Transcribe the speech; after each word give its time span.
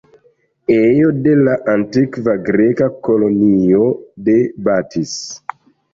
Ejo 0.75 1.09
de 1.27 1.35
la 1.47 1.53
antikva 1.75 2.35
Greka 2.47 2.89
kolonio 3.09 3.87
de 4.29 4.39
Batis. 4.69 5.17